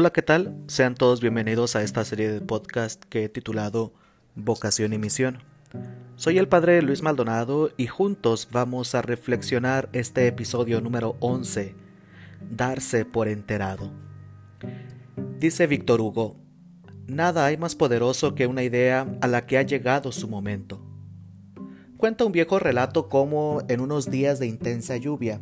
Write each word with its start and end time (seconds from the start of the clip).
Hola, 0.00 0.12
¿qué 0.12 0.22
tal? 0.22 0.54
Sean 0.68 0.94
todos 0.94 1.20
bienvenidos 1.20 1.74
a 1.74 1.82
esta 1.82 2.04
serie 2.04 2.30
de 2.30 2.40
podcast 2.40 3.02
que 3.06 3.24
he 3.24 3.28
titulado 3.28 3.92
Vocación 4.36 4.92
y 4.92 4.98
Misión. 4.98 5.38
Soy 6.14 6.38
el 6.38 6.46
padre 6.46 6.82
Luis 6.82 7.02
Maldonado 7.02 7.72
y 7.76 7.88
juntos 7.88 8.46
vamos 8.52 8.94
a 8.94 9.02
reflexionar 9.02 9.88
este 9.92 10.28
episodio 10.28 10.80
número 10.80 11.16
11, 11.18 11.74
Darse 12.48 13.06
por 13.06 13.26
enterado. 13.26 13.90
Dice 15.40 15.66
Víctor 15.66 16.00
Hugo, 16.00 16.36
Nada 17.08 17.46
hay 17.46 17.56
más 17.56 17.74
poderoso 17.74 18.36
que 18.36 18.46
una 18.46 18.62
idea 18.62 19.04
a 19.20 19.26
la 19.26 19.46
que 19.46 19.58
ha 19.58 19.62
llegado 19.62 20.12
su 20.12 20.28
momento. 20.28 20.80
Cuenta 21.96 22.24
un 22.24 22.30
viejo 22.30 22.60
relato 22.60 23.08
cómo 23.08 23.64
en 23.68 23.80
unos 23.80 24.08
días 24.12 24.38
de 24.38 24.46
intensa 24.46 24.96
lluvia, 24.96 25.40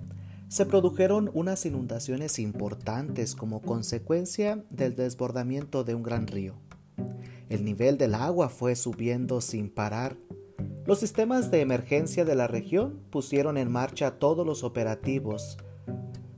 se 0.48 0.64
produjeron 0.64 1.30
unas 1.34 1.66
inundaciones 1.66 2.38
importantes 2.38 3.34
como 3.34 3.62
consecuencia 3.62 4.64
del 4.70 4.94
desbordamiento 4.94 5.82
de 5.82 5.94
un 5.94 6.02
gran 6.02 6.26
río. 6.26 6.54
El 7.48 7.64
nivel 7.64 7.98
del 7.98 8.14
agua 8.14 8.48
fue 8.48 8.76
subiendo 8.76 9.40
sin 9.40 9.70
parar. 9.70 10.16
Los 10.84 11.00
sistemas 11.00 11.50
de 11.50 11.60
emergencia 11.60 12.24
de 12.24 12.34
la 12.36 12.46
región 12.46 13.00
pusieron 13.10 13.56
en 13.56 13.70
marcha 13.70 14.18
todos 14.18 14.46
los 14.46 14.62
operativos 14.62 15.58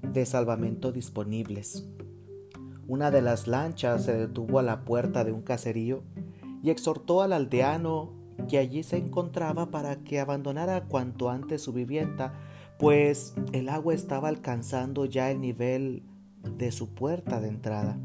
de 0.02 0.24
salvamento 0.24 0.90
disponibles. 0.90 1.86
Una 2.86 3.10
de 3.10 3.20
las 3.20 3.46
lanchas 3.46 4.04
se 4.04 4.14
detuvo 4.14 4.58
a 4.58 4.62
la 4.62 4.84
puerta 4.84 5.22
de 5.24 5.32
un 5.32 5.42
caserío 5.42 6.02
y 6.62 6.70
exhortó 6.70 7.20
al 7.20 7.34
aldeano 7.34 8.14
que 8.48 8.56
allí 8.56 8.82
se 8.82 8.96
encontraba 8.96 9.70
para 9.70 9.96
que 9.96 10.20
abandonara 10.20 10.84
cuanto 10.84 11.28
antes 11.28 11.60
su 11.60 11.74
vivienda 11.74 12.32
pues 12.78 13.34
el 13.52 13.68
agua 13.68 13.92
estaba 13.92 14.28
alcanzando 14.28 15.04
ya 15.04 15.30
el 15.30 15.40
nivel 15.40 16.04
de 16.56 16.70
su 16.70 16.94
puerta 16.94 17.40
de 17.40 17.48
entrada. 17.48 17.98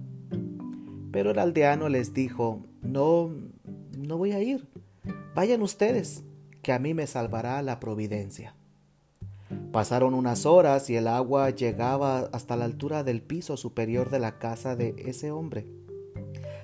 Pero 1.11 1.31
el 1.31 1.39
aldeano 1.39 1.89
les 1.89 2.13
dijo, 2.13 2.65
no, 2.81 3.31
no 3.95 4.17
voy 4.17 4.31
a 4.31 4.41
ir, 4.41 4.67
vayan 5.35 5.61
ustedes, 5.61 6.23
que 6.63 6.73
a 6.73 6.79
mí 6.79 6.95
me 6.95 7.05
salvará 7.05 7.61
la 7.61 7.79
providencia. 7.79 8.55
Pasaron 9.71 10.15
unas 10.15 10.45
horas 10.45 10.89
y 10.89 10.95
el 10.95 11.07
agua 11.07 11.51
llegaba 11.51 12.29
hasta 12.31 12.55
la 12.55 12.65
altura 12.65 13.03
del 13.03 13.21
piso 13.21 13.57
superior 13.57 14.09
de 14.09 14.19
la 14.19 14.39
casa 14.39 14.75
de 14.75 14.95
ese 14.97 15.29
hombre. 15.31 15.67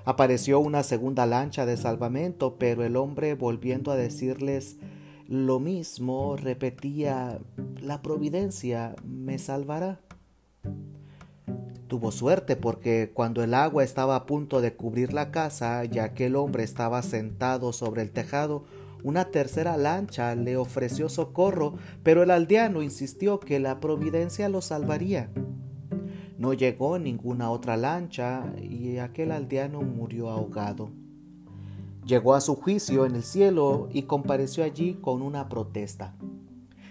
Apareció 0.04 0.58
una 0.58 0.82
segunda 0.82 1.26
lancha 1.26 1.66
de 1.66 1.76
salvamento, 1.76 2.56
pero 2.58 2.82
el 2.82 2.96
hombre 2.96 3.34
volviendo 3.34 3.92
a 3.92 3.96
decirles 3.96 4.78
lo 5.30 5.60
mismo 5.60 6.36
repetía, 6.36 7.38
la 7.80 8.02
providencia 8.02 8.96
me 9.04 9.38
salvará. 9.38 10.00
Tuvo 11.86 12.10
suerte 12.10 12.56
porque 12.56 13.12
cuando 13.14 13.44
el 13.44 13.54
agua 13.54 13.84
estaba 13.84 14.16
a 14.16 14.26
punto 14.26 14.60
de 14.60 14.74
cubrir 14.74 15.12
la 15.12 15.30
casa 15.30 15.84
y 15.84 16.00
aquel 16.00 16.34
hombre 16.34 16.64
estaba 16.64 17.00
sentado 17.02 17.72
sobre 17.72 18.02
el 18.02 18.10
tejado, 18.10 18.64
una 19.04 19.26
tercera 19.26 19.76
lancha 19.76 20.34
le 20.34 20.56
ofreció 20.56 21.08
socorro, 21.08 21.76
pero 22.02 22.24
el 22.24 22.32
aldeano 22.32 22.82
insistió 22.82 23.38
que 23.38 23.60
la 23.60 23.78
providencia 23.78 24.48
lo 24.48 24.60
salvaría. 24.60 25.30
No 26.38 26.54
llegó 26.54 26.98
ninguna 26.98 27.52
otra 27.52 27.76
lancha 27.76 28.52
y 28.60 28.98
aquel 28.98 29.30
aldeano 29.30 29.82
murió 29.82 30.28
ahogado. 30.28 30.90
Llegó 32.04 32.34
a 32.34 32.40
su 32.40 32.56
juicio 32.56 33.06
en 33.06 33.14
el 33.14 33.22
cielo 33.22 33.88
y 33.92 34.02
compareció 34.02 34.64
allí 34.64 34.94
con 34.94 35.22
una 35.22 35.48
protesta. 35.48 36.16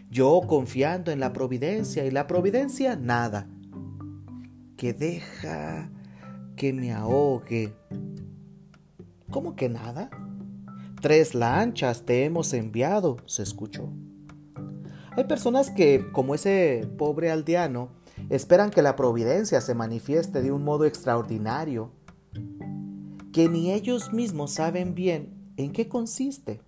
Yo 0.10 0.42
confiando 0.48 1.12
en 1.12 1.20
la 1.20 1.34
providencia 1.34 2.06
y 2.06 2.12
la 2.12 2.28
providencia 2.28 2.96
nada. 2.96 3.48
Que 4.78 4.94
deja 4.94 5.90
que 6.56 6.74
me 6.74 6.94
ahogue. 6.94 7.74
¿Cómo 9.30 9.56
que 9.56 9.70
nada? 9.70 10.10
Tres 11.02 11.34
lanchas 11.34 12.06
te 12.06 12.26
hemos 12.26 12.54
enviado, 12.54 13.18
se 13.26 13.44
escuchó. 13.44 13.90
Hay 15.16 15.24
personas 15.26 15.70
que, 15.70 16.12
como 16.12 16.36
ese 16.36 16.90
pobre 16.98 17.32
aldeano, 17.32 17.90
esperan 18.30 18.70
que 18.70 18.82
la 18.82 18.96
providencia 18.96 19.62
se 19.62 19.76
manifieste 19.76 20.42
de 20.42 20.52
un 20.52 20.64
modo 20.64 20.86
extraordinario 20.86 21.92
que 23.40 23.48
ni 23.48 23.72
ellos 23.72 24.12
mismos 24.12 24.52
saben 24.52 24.96
bien 24.96 25.30
en 25.56 25.72
qué 25.72 25.88
consiste. 25.88 26.60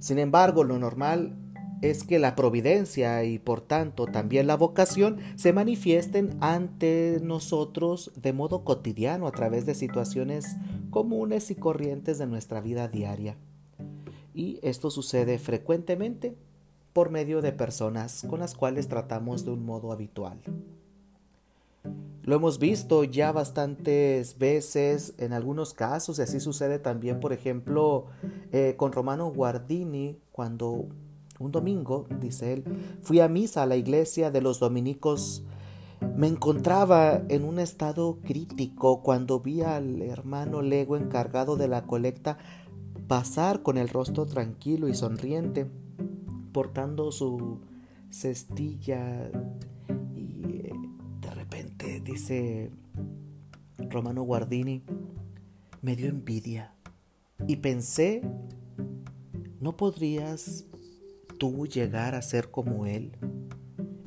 Sin 0.00 0.18
embargo, 0.18 0.64
lo 0.64 0.76
normal 0.76 1.36
es 1.82 2.02
que 2.02 2.18
la 2.18 2.34
providencia 2.34 3.22
y 3.22 3.38
por 3.38 3.60
tanto 3.60 4.06
también 4.06 4.48
la 4.48 4.56
vocación 4.56 5.18
se 5.36 5.52
manifiesten 5.52 6.36
ante 6.40 7.20
nosotros 7.22 8.10
de 8.20 8.32
modo 8.32 8.64
cotidiano 8.64 9.28
a 9.28 9.30
través 9.30 9.66
de 9.66 9.76
situaciones 9.76 10.56
comunes 10.90 11.52
y 11.52 11.54
corrientes 11.54 12.18
de 12.18 12.26
nuestra 12.26 12.60
vida 12.60 12.88
diaria. 12.88 13.36
Y 14.34 14.58
esto 14.64 14.90
sucede 14.90 15.38
frecuentemente 15.38 16.36
por 16.92 17.10
medio 17.10 17.40
de 17.40 17.52
personas 17.52 18.26
con 18.28 18.40
las 18.40 18.56
cuales 18.56 18.88
tratamos 18.88 19.44
de 19.44 19.52
un 19.52 19.64
modo 19.64 19.92
habitual. 19.92 20.40
Lo 22.24 22.36
hemos 22.36 22.58
visto 22.58 23.04
ya 23.04 23.32
bastantes 23.32 24.38
veces 24.38 25.14
en 25.18 25.34
algunos 25.34 25.74
casos 25.74 26.18
y 26.18 26.22
así 26.22 26.40
sucede 26.40 26.78
también, 26.78 27.20
por 27.20 27.34
ejemplo, 27.34 28.06
eh, 28.50 28.76
con 28.78 28.92
Romano 28.92 29.30
Guardini, 29.30 30.18
cuando 30.32 30.86
un 31.38 31.52
domingo, 31.52 32.06
dice 32.20 32.54
él, 32.54 32.64
fui 33.02 33.20
a 33.20 33.28
misa 33.28 33.62
a 33.62 33.66
la 33.66 33.76
iglesia 33.76 34.30
de 34.30 34.40
los 34.40 34.58
dominicos. 34.58 35.44
Me 36.16 36.26
encontraba 36.26 37.22
en 37.28 37.44
un 37.44 37.58
estado 37.58 38.18
crítico 38.22 39.02
cuando 39.02 39.40
vi 39.40 39.60
al 39.60 40.00
hermano 40.00 40.62
Lego 40.62 40.96
encargado 40.96 41.56
de 41.56 41.68
la 41.68 41.82
colecta 41.82 42.38
pasar 43.06 43.62
con 43.62 43.76
el 43.76 43.90
rostro 43.90 44.24
tranquilo 44.24 44.88
y 44.88 44.94
sonriente, 44.94 45.66
portando 46.52 47.12
su 47.12 47.60
cestilla 48.08 49.30
dice 52.04 52.70
Romano 53.78 54.22
Guardini, 54.22 54.82
me 55.82 55.96
dio 55.96 56.08
envidia 56.08 56.74
y 57.46 57.56
pensé, 57.56 58.22
¿no 59.60 59.76
podrías 59.76 60.66
tú 61.38 61.66
llegar 61.66 62.14
a 62.14 62.22
ser 62.22 62.50
como 62.50 62.86
él? 62.86 63.16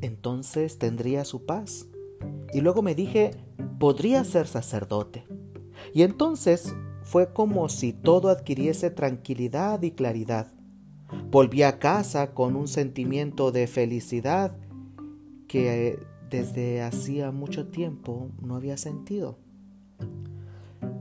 Entonces 0.01 0.77
tendría 0.77 1.25
su 1.25 1.45
paz. 1.45 1.87
Y 2.53 2.61
luego 2.61 2.81
me 2.81 2.95
dije, 2.95 3.31
podría 3.79 4.23
ser 4.23 4.47
sacerdote. 4.47 5.25
Y 5.93 6.03
entonces 6.03 6.73
fue 7.03 7.33
como 7.33 7.67
si 7.69 7.93
todo 7.93 8.29
adquiriese 8.29 8.89
tranquilidad 8.89 9.81
y 9.81 9.91
claridad. 9.91 10.51
Volví 11.31 11.63
a 11.63 11.79
casa 11.79 12.33
con 12.33 12.55
un 12.55 12.67
sentimiento 12.67 13.51
de 13.51 13.67
felicidad 13.67 14.57
que 15.47 15.99
desde 16.29 16.81
hacía 16.81 17.31
mucho 17.31 17.67
tiempo 17.67 18.31
no 18.41 18.55
había 18.55 18.77
sentido. 18.77 19.37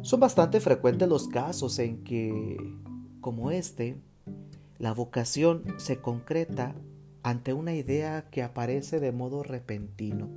Son 0.03 0.20
bastante 0.20 0.60
frecuentes 0.60 1.09
los 1.09 1.28
casos 1.28 1.78
en 1.78 2.04
que, 2.04 2.56
como 3.20 3.50
este, 3.50 3.97
la 4.78 4.92
vocación 4.92 5.65
se 5.78 6.00
concreta 6.00 6.75
ante 7.22 7.53
una 7.53 7.75
idea 7.75 8.28
que 8.31 8.42
aparece 8.42 9.00
de 9.00 9.10
modo 9.10 9.42
repentino. 9.42 10.28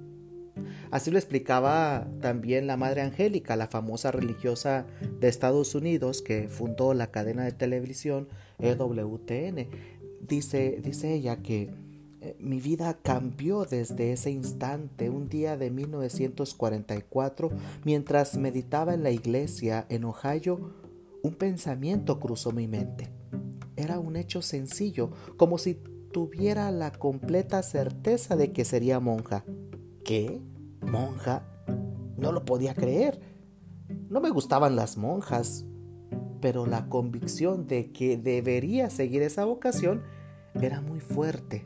Así 0.91 1.11
lo 1.11 1.19
explicaba 1.19 2.07
también 2.19 2.66
la 2.66 2.78
Madre 2.78 3.01
Angélica, 3.01 3.55
la 3.55 3.67
famosa 3.67 4.11
religiosa 4.11 4.88
de 5.19 5.28
Estados 5.28 5.75
Unidos 5.75 6.22
que 6.22 6.47
fundó 6.47 6.94
la 6.94 7.11
cadena 7.11 7.44
de 7.44 7.51
televisión 7.51 8.28
EWTN. 8.57 9.67
Dice, 10.22 10.79
dice 10.83 11.13
ella 11.13 11.37
que 11.43 11.69
mi 12.39 12.59
vida 12.59 12.97
cambió 13.01 13.66
desde 13.66 14.11
ese 14.11 14.31
instante, 14.31 15.09
un 15.09 15.29
día 15.29 15.57
de 15.57 15.71
1944, 15.71 17.49
mientras 17.85 18.37
meditaba 18.37 18.93
en 18.93 19.03
la 19.03 19.11
iglesia 19.11 19.85
en 19.89 20.03
Ohio, 20.03 20.73
un 21.23 21.33
pensamiento 21.33 22.19
cruzó 22.19 22.51
mi 22.51 22.67
mente. 22.67 23.09
Era 23.75 23.99
un 23.99 24.16
hecho 24.16 24.41
sencillo, 24.41 25.11
como 25.37 25.57
si 25.57 25.75
tuviera 26.11 26.71
la 26.71 26.91
completa 26.91 27.63
certeza 27.63 28.35
de 28.35 28.51
que 28.51 28.66
sería 28.66 28.99
monja. 28.99 29.45
¿Qué? 30.03 30.41
¿Monja? 30.81 31.45
No 32.17 32.31
lo 32.31 32.43
podía 32.43 32.73
creer. 32.73 33.21
No 34.09 34.19
me 34.19 34.29
gustaban 34.29 34.75
las 34.75 34.97
monjas, 34.97 35.66
pero 36.41 36.66
la 36.66 36.89
convicción 36.89 37.67
de 37.67 37.91
que 37.91 38.17
debería 38.17 38.89
seguir 38.89 39.21
esa 39.21 39.45
vocación 39.45 40.03
era 40.55 40.81
muy 40.81 40.99
fuerte. 40.99 41.63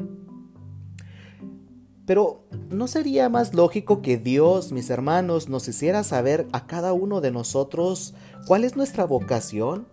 Pero 2.06 2.44
¿no 2.70 2.88
sería 2.88 3.30
más 3.30 3.54
lógico 3.54 4.02
que 4.02 4.18
Dios, 4.18 4.74
mis 4.74 4.90
hermanos, 4.90 5.48
nos 5.48 5.68
hiciera 5.68 6.04
saber 6.04 6.48
a 6.52 6.68
cada 6.68 6.92
uno 6.92 7.22
de 7.22 7.32
nosotros 7.32 8.14
cuál 8.46 8.66
es 8.66 8.76
nuestra 8.76 9.06
vocación? 9.06 9.88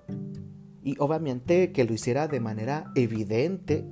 Y 0.82 0.96
obviamente 0.98 1.72
que 1.72 1.84
lo 1.84 1.92
hiciera 1.94 2.26
de 2.26 2.40
manera 2.40 2.90
evidente. 2.96 3.84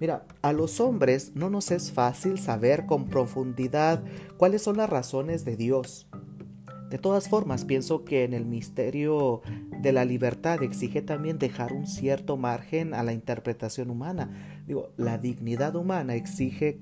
Mira, 0.00 0.26
a 0.40 0.52
los 0.52 0.80
hombres 0.80 1.32
no 1.34 1.50
nos 1.50 1.70
es 1.70 1.92
fácil 1.92 2.38
saber 2.38 2.86
con 2.86 3.06
profundidad 3.06 4.02
cuáles 4.38 4.62
son 4.62 4.78
las 4.78 4.88
razones 4.88 5.44
de 5.44 5.56
Dios. 5.56 6.08
De 6.88 6.98
todas 6.98 7.28
formas, 7.28 7.64
pienso 7.64 8.04
que 8.04 8.24
en 8.24 8.34
el 8.34 8.46
misterio 8.46 9.42
de 9.80 9.92
la 9.92 10.04
libertad 10.04 10.62
exige 10.62 11.02
también 11.02 11.38
dejar 11.38 11.72
un 11.72 11.86
cierto 11.86 12.36
margen 12.36 12.94
a 12.94 13.02
la 13.02 13.12
interpretación 13.12 13.90
humana. 13.90 14.62
Digo, 14.66 14.90
la 14.96 15.18
dignidad 15.18 15.74
humana 15.76 16.14
exige 16.14 16.80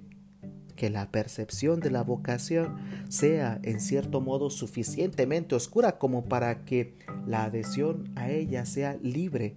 que 0.75 0.91
la 0.91 1.11
percepción 1.11 1.81
de 1.81 1.91
la 1.91 2.03
vocación 2.03 2.77
sea 3.09 3.61
en 3.63 3.81
cierto 3.81 4.21
modo 4.21 4.51
suficientemente 4.51 5.55
oscura 5.55 5.99
como 5.99 6.25
para 6.25 6.65
que 6.65 6.97
la 7.27 7.45
adhesión 7.45 8.11
a 8.17 8.31
ella 8.31 8.67
sea 8.67 8.99
libre 9.03 9.55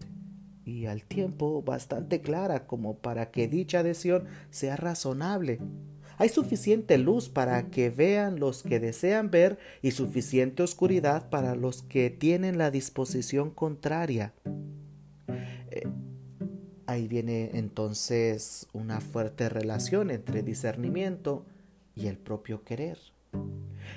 y 0.65 0.87
al 0.87 1.03
tiempo 1.03 1.61
bastante 1.61 2.21
clara 2.21 2.65
como 2.65 2.97
para 2.97 3.31
que 3.31 3.47
dicha 3.47 3.79
adhesión 3.79 4.25
sea 4.49 4.75
razonable. 4.75 5.59
Hay 6.17 6.29
suficiente 6.29 6.97
luz 6.97 7.29
para 7.29 7.69
que 7.69 7.89
vean 7.89 8.39
los 8.39 8.63
que 8.63 8.79
desean 8.79 9.31
ver 9.31 9.57
y 9.81 9.91
suficiente 9.91 10.63
oscuridad 10.63 11.29
para 11.29 11.55
los 11.55 11.83
que 11.83 12.09
tienen 12.09 12.57
la 12.57 12.71
disposición 12.71 13.51
contraria. 13.51 14.33
Ahí 16.87 17.07
viene 17.07 17.51
entonces 17.53 18.67
una 18.73 19.01
fuerte 19.01 19.49
relación 19.49 20.11
entre 20.11 20.43
discernimiento 20.43 21.45
y 21.95 22.07
el 22.07 22.17
propio 22.17 22.63
querer. 22.63 22.99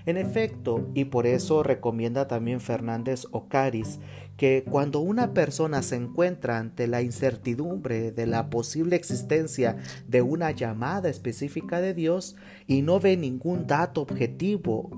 En 0.07 0.17
efecto, 0.17 0.89
y 0.95 1.07
por 1.07 1.27
eso 1.27 1.63
recomienda 1.63 2.29
también 2.29 2.61
Fernández 2.61 3.27
Ocaris, 3.31 3.99
que 4.37 4.65
cuando 4.69 5.01
una 5.01 5.35
persona 5.35 5.83
se 5.83 5.97
encuentra 5.97 6.59
ante 6.59 6.87
la 6.87 7.03
incertidumbre 7.03 8.13
de 8.13 8.27
la 8.27 8.49
posible 8.49 8.97
existencia 8.97 9.77
de 10.07 10.23
una 10.23 10.51
llamada 10.51 11.09
específica 11.09 11.81
de 11.81 11.93
Dios 11.93 12.37
y 12.67 12.83
no 12.83 13.01
ve 13.01 13.17
ningún 13.17 13.67
dato 13.67 14.01
objetivo 14.01 14.91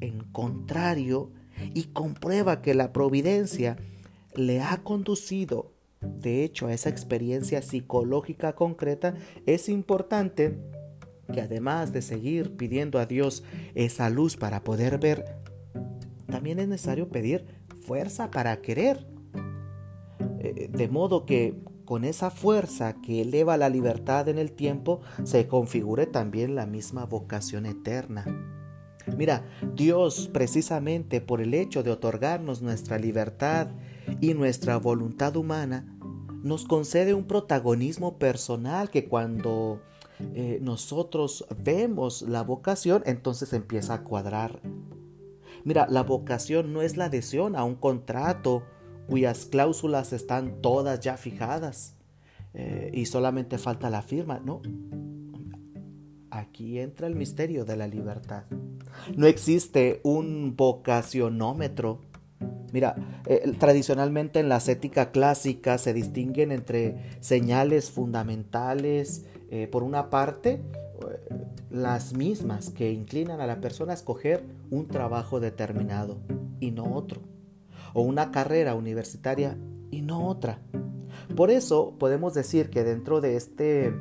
en 0.00 0.24
contrario 0.32 1.30
y 1.74 1.84
comprueba 1.84 2.62
que 2.62 2.74
la 2.74 2.92
providencia 2.92 3.76
le 4.34 4.62
ha 4.62 4.78
conducido 4.78 5.72
de 6.00 6.44
hecho 6.44 6.66
a 6.66 6.72
esa 6.72 6.88
experiencia 6.88 7.62
psicológica 7.62 8.54
concreta, 8.54 9.14
es 9.46 9.68
importante 9.68 10.58
que 11.32 11.40
además 11.40 11.92
de 11.92 12.02
seguir 12.02 12.56
pidiendo 12.56 12.98
a 12.98 13.06
Dios 13.06 13.44
esa 13.74 14.10
luz 14.10 14.36
para 14.36 14.64
poder 14.64 14.98
ver, 14.98 15.36
también 16.26 16.58
es 16.58 16.68
necesario 16.68 17.08
pedir 17.08 17.44
fuerza 17.82 18.30
para 18.30 18.60
querer. 18.60 19.06
Eh, 20.38 20.68
de 20.72 20.88
modo 20.88 21.26
que 21.26 21.60
con 21.84 22.04
esa 22.04 22.30
fuerza 22.30 23.00
que 23.02 23.20
eleva 23.22 23.56
la 23.56 23.68
libertad 23.68 24.28
en 24.28 24.38
el 24.38 24.52
tiempo 24.52 25.00
se 25.24 25.46
configure 25.48 26.06
también 26.06 26.54
la 26.54 26.66
misma 26.66 27.04
vocación 27.04 27.66
eterna. 27.66 28.24
Mira, 29.16 29.44
Dios 29.74 30.30
precisamente 30.32 31.20
por 31.20 31.40
el 31.40 31.52
hecho 31.52 31.82
de 31.82 31.90
otorgarnos 31.90 32.62
nuestra 32.62 32.98
libertad 32.98 33.68
y 34.20 34.34
nuestra 34.34 34.76
voluntad 34.76 35.36
humana, 35.36 35.86
nos 36.42 36.64
concede 36.64 37.14
un 37.14 37.24
protagonismo 37.24 38.18
personal 38.18 38.90
que 38.90 39.08
cuando 39.08 39.82
eh, 40.34 40.58
nosotros 40.62 41.46
vemos 41.62 42.22
la 42.22 42.42
vocación, 42.42 43.02
entonces 43.06 43.52
empieza 43.52 43.94
a 43.94 44.04
cuadrar. 44.04 44.60
Mira, 45.64 45.86
la 45.88 46.02
vocación 46.02 46.72
no 46.72 46.82
es 46.82 46.96
la 46.96 47.06
adhesión 47.06 47.56
a 47.56 47.64
un 47.64 47.74
contrato 47.74 48.62
cuyas 49.08 49.44
cláusulas 49.44 50.12
están 50.12 50.62
todas 50.62 51.00
ya 51.00 51.16
fijadas 51.16 51.96
eh, 52.54 52.90
y 52.94 53.06
solamente 53.06 53.58
falta 53.58 53.90
la 53.90 54.02
firma, 54.02 54.40
no. 54.40 54.62
Aquí 56.30 56.78
entra 56.78 57.08
el 57.08 57.16
misterio 57.16 57.64
de 57.64 57.76
la 57.76 57.88
libertad. 57.88 58.44
No 59.16 59.26
existe 59.26 60.00
un 60.04 60.54
vocacionómetro. 60.56 62.00
Mira, 62.72 62.94
eh, 63.26 63.52
tradicionalmente 63.58 64.40
en 64.40 64.48
la 64.48 64.56
ascética 64.56 65.10
clásica 65.10 65.78
se 65.78 65.92
distinguen 65.92 66.52
entre 66.52 67.18
señales 67.20 67.90
fundamentales 67.90 69.24
eh, 69.50 69.66
por 69.66 69.82
una 69.82 70.10
parte, 70.10 70.50
eh, 70.50 71.34
las 71.70 72.12
mismas 72.12 72.70
que 72.70 72.92
inclinan 72.92 73.40
a 73.40 73.46
la 73.46 73.60
persona 73.60 73.92
a 73.92 73.94
escoger 73.94 74.44
un 74.70 74.86
trabajo 74.86 75.40
determinado 75.40 76.18
y 76.60 76.70
no 76.70 76.94
otro, 76.94 77.22
o 77.94 78.02
una 78.02 78.30
carrera 78.30 78.74
universitaria 78.74 79.56
y 79.90 80.02
no 80.02 80.28
otra. 80.28 80.60
Por 81.36 81.50
eso 81.50 81.96
podemos 81.98 82.34
decir 82.34 82.70
que 82.70 82.84
dentro 82.84 83.20
de, 83.20 83.36
este, 83.36 83.92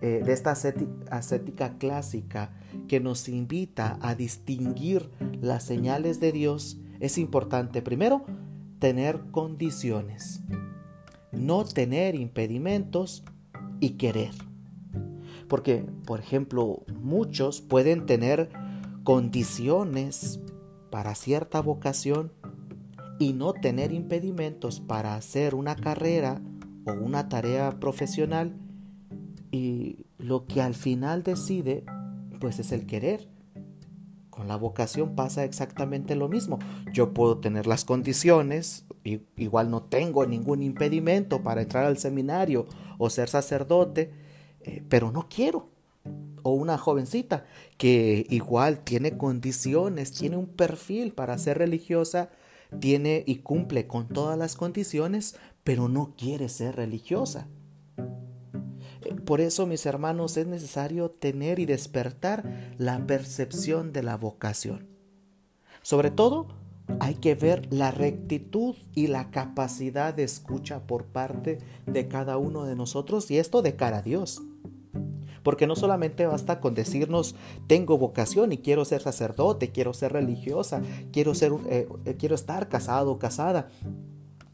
de 0.00 0.32
esta 0.32 0.54
ascética 1.10 1.76
clásica 1.78 2.50
que 2.88 3.00
nos 3.00 3.28
invita 3.28 3.98
a 4.00 4.14
distinguir 4.14 5.10
las 5.40 5.64
señales 5.64 6.20
de 6.20 6.32
Dios, 6.32 6.78
es 7.00 7.18
importante 7.18 7.82
primero 7.82 8.24
tener 8.78 9.20
condiciones, 9.30 10.40
no 11.32 11.64
tener 11.64 12.14
impedimentos 12.14 13.24
y 13.80 13.90
querer. 13.90 14.32
Porque, 15.48 15.84
por 16.04 16.20
ejemplo, 16.20 16.84
muchos 17.00 17.60
pueden 17.60 18.06
tener 18.06 18.50
condiciones 19.04 20.40
para 20.90 21.14
cierta 21.14 21.60
vocación 21.60 22.32
y 23.18 23.32
no 23.32 23.52
tener 23.52 23.92
impedimentos 23.92 24.80
para 24.80 25.14
hacer 25.14 25.54
una 25.54 25.76
carrera 25.76 26.40
o 26.84 26.92
una 26.92 27.28
tarea 27.28 27.80
profesional 27.80 28.54
y 29.50 30.06
lo 30.18 30.46
que 30.46 30.60
al 30.60 30.74
final 30.74 31.22
decide 31.22 31.84
pues 32.40 32.58
es 32.58 32.72
el 32.72 32.86
querer. 32.86 33.28
Con 34.38 34.46
la 34.46 34.54
vocación 34.54 35.16
pasa 35.16 35.42
exactamente 35.42 36.14
lo 36.14 36.28
mismo. 36.28 36.60
Yo 36.92 37.12
puedo 37.12 37.38
tener 37.38 37.66
las 37.66 37.84
condiciones, 37.84 38.84
igual 39.36 39.68
no 39.68 39.82
tengo 39.82 40.24
ningún 40.26 40.62
impedimento 40.62 41.42
para 41.42 41.62
entrar 41.62 41.86
al 41.86 41.98
seminario 41.98 42.68
o 42.98 43.10
ser 43.10 43.28
sacerdote, 43.28 44.12
eh, 44.60 44.84
pero 44.88 45.10
no 45.10 45.28
quiero. 45.28 45.70
O 46.44 46.52
una 46.52 46.78
jovencita 46.78 47.46
que 47.78 48.26
igual 48.30 48.78
tiene 48.84 49.18
condiciones, 49.18 50.12
tiene 50.12 50.36
un 50.36 50.46
perfil 50.46 51.12
para 51.12 51.36
ser 51.36 51.58
religiosa, 51.58 52.30
tiene 52.78 53.24
y 53.26 53.38
cumple 53.38 53.88
con 53.88 54.06
todas 54.06 54.38
las 54.38 54.54
condiciones, 54.54 55.34
pero 55.64 55.88
no 55.88 56.14
quiere 56.16 56.48
ser 56.48 56.76
religiosa. 56.76 57.48
Por 59.24 59.40
eso, 59.40 59.66
mis 59.66 59.86
hermanos, 59.86 60.36
es 60.36 60.46
necesario 60.46 61.10
tener 61.10 61.58
y 61.58 61.66
despertar 61.66 62.74
la 62.78 63.06
percepción 63.06 63.92
de 63.92 64.02
la 64.02 64.16
vocación. 64.16 64.86
Sobre 65.82 66.10
todo, 66.10 66.48
hay 67.00 67.16
que 67.16 67.34
ver 67.34 67.72
la 67.72 67.90
rectitud 67.90 68.74
y 68.94 69.08
la 69.08 69.30
capacidad 69.30 70.14
de 70.14 70.24
escucha 70.24 70.86
por 70.86 71.04
parte 71.06 71.58
de 71.86 72.08
cada 72.08 72.38
uno 72.38 72.64
de 72.64 72.76
nosotros 72.76 73.30
y 73.30 73.38
esto 73.38 73.62
de 73.62 73.76
cara 73.76 73.98
a 73.98 74.02
Dios. 74.02 74.42
Porque 75.42 75.66
no 75.66 75.76
solamente 75.76 76.26
basta 76.26 76.60
con 76.60 76.74
decirnos 76.74 77.34
tengo 77.66 77.98
vocación 77.98 78.52
y 78.52 78.58
quiero 78.58 78.84
ser 78.84 79.00
sacerdote, 79.00 79.70
quiero 79.70 79.94
ser 79.94 80.12
religiosa, 80.12 80.82
quiero, 81.12 81.34
ser, 81.34 81.52
eh, 81.68 81.88
eh, 82.04 82.16
quiero 82.18 82.34
estar 82.34 82.68
casado 82.68 83.12
o 83.12 83.18
casada. 83.18 83.68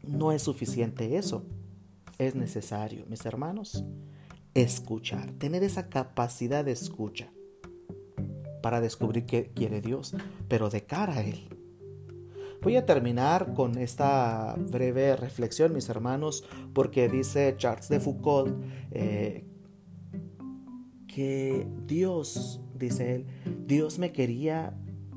No 0.03 0.31
es 0.31 0.43
suficiente 0.43 1.17
eso. 1.17 1.43
Es 2.17 2.35
necesario, 2.35 3.05
mis 3.09 3.25
hermanos, 3.25 3.83
escuchar, 4.55 5.31
tener 5.33 5.63
esa 5.63 5.89
capacidad 5.89 6.65
de 6.65 6.71
escucha 6.71 7.31
para 8.63 8.81
descubrir 8.81 9.27
qué 9.27 9.51
quiere 9.53 9.81
Dios, 9.81 10.15
pero 10.47 10.71
de 10.71 10.85
cara 10.85 11.17
a 11.17 11.21
Él. 11.21 11.49
Voy 12.63 12.77
a 12.77 12.85
terminar 12.87 13.53
con 13.53 13.77
esta 13.77 14.55
breve 14.57 15.15
reflexión, 15.15 15.71
mis 15.71 15.87
hermanos, 15.87 16.43
porque 16.73 17.07
dice 17.09 17.53
Charles 17.57 17.89
de 17.89 17.99
Foucault 17.99 18.59
eh, 18.89 19.45
que 21.05 21.67
Dios, 21.85 22.59
dice 22.73 23.15
él, 23.15 23.25
Dios 23.67 23.99
me 23.99 24.11
quería 24.11 24.73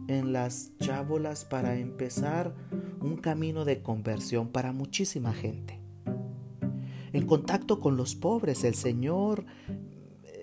en 0.08 0.34
las 0.34 0.76
chábolas 0.78 1.46
para 1.46 1.78
empezar 1.78 2.54
un 3.00 3.16
camino 3.16 3.64
de 3.64 3.82
conversión 3.82 4.48
para 4.48 4.72
muchísima 4.72 5.32
gente. 5.32 5.77
En 7.12 7.26
contacto 7.26 7.80
con 7.80 7.96
los 7.96 8.14
pobres, 8.14 8.64
el 8.64 8.74
Señor, 8.74 9.44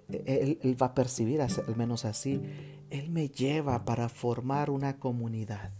él, 0.07 0.77
va 0.81 0.87
a 0.87 0.95
percibir, 0.95 1.41
al 1.41 1.75
menos 1.75 2.05
así, 2.05 2.41
Él 2.89 3.09
me 3.09 3.29
lleva 3.29 3.85
para 3.85 4.09
formar 4.09 4.69
una 4.69 4.97
comunidad 4.99 5.71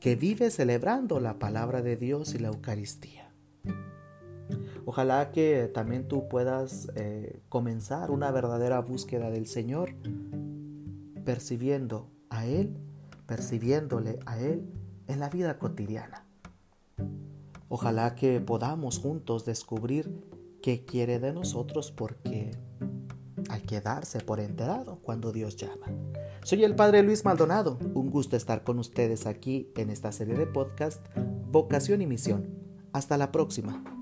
que 0.00 0.16
vive 0.16 0.50
celebrando 0.50 1.18
la 1.18 1.38
palabra 1.38 1.82
de 1.82 1.96
Dios 1.96 2.34
y 2.34 2.38
la 2.38 2.48
Eucaristía. 2.48 3.32
Ojalá 4.84 5.32
que 5.32 5.70
también 5.72 6.08
tú 6.08 6.28
puedas 6.28 6.88
eh, 6.94 7.40
comenzar 7.48 8.10
una 8.10 8.30
verdadera 8.30 8.80
búsqueda 8.80 9.30
del 9.30 9.46
Señor, 9.46 9.94
percibiendo 11.24 12.10
a 12.28 12.44
Él, 12.44 12.76
percibiéndole 13.26 14.18
a 14.26 14.38
Él 14.38 14.68
en 15.06 15.20
la 15.20 15.30
vida 15.30 15.58
cotidiana. 15.58 16.23
Ojalá 17.76 18.14
que 18.14 18.40
podamos 18.40 19.00
juntos 19.00 19.44
descubrir 19.44 20.08
qué 20.62 20.84
quiere 20.84 21.18
de 21.18 21.32
nosotros 21.32 21.90
porque 21.90 22.52
hay 23.48 23.62
que 23.62 23.80
darse 23.80 24.20
por 24.20 24.38
enterado 24.38 25.00
cuando 25.02 25.32
Dios 25.32 25.56
llama. 25.56 25.88
Soy 26.44 26.62
el 26.62 26.76
Padre 26.76 27.02
Luis 27.02 27.24
Maldonado. 27.24 27.80
Un 27.94 28.10
gusto 28.10 28.36
estar 28.36 28.62
con 28.62 28.78
ustedes 28.78 29.26
aquí 29.26 29.72
en 29.74 29.90
esta 29.90 30.12
serie 30.12 30.36
de 30.36 30.46
podcast 30.46 31.04
Vocación 31.50 32.00
y 32.00 32.06
Misión. 32.06 32.48
Hasta 32.92 33.18
la 33.18 33.32
próxima. 33.32 33.93